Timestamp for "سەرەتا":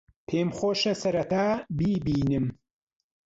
1.01-1.47